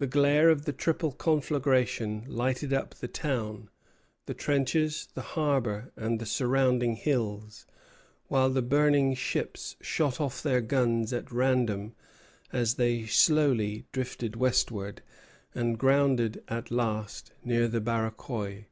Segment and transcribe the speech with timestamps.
[0.00, 3.70] The glare of the triple conflagration lighted up the town,
[4.26, 7.64] the trenches, the harbor, and the surrounding hills,
[8.26, 11.94] while the burning ships shot off their guns at random
[12.52, 15.02] as they slowly drifted westward,
[15.54, 18.64] and grounded at last near the Barachois.